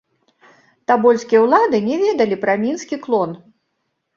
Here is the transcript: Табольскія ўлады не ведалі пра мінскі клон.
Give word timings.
Табольскія 0.91 1.43
ўлады 1.45 1.81
не 1.91 1.99
ведалі 2.07 2.41
пра 2.47 2.53
мінскі 2.65 2.95
клон. 3.05 3.29